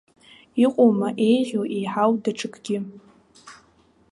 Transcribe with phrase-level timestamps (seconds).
[0.63, 2.77] Иҟоума еиӷьу, еиҳау даҽакгьы.